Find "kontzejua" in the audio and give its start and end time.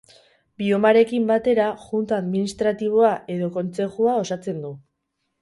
3.59-4.17